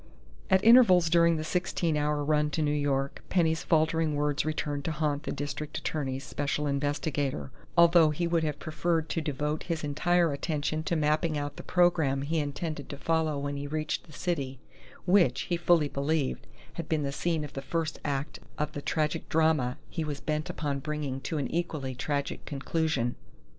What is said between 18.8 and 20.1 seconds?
tragic drama he